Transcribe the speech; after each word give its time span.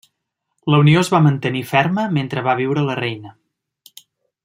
La 0.73 0.77
unió 0.83 1.01
es 1.03 1.11
va 1.15 1.19
mantenir 1.27 1.61
ferma 1.73 2.07
mentre 2.17 2.45
va 2.51 2.57
viure 2.65 2.89
la 2.91 2.97
reina. 3.05 3.39